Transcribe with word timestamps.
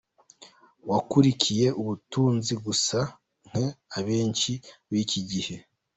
wakurikiye 0.89 1.67
ubutunzi 1.81 2.53
gusa 2.65 2.99
nk,abenshi 3.49 4.51
b’iki 4.89 5.21
gihe. 5.29 5.55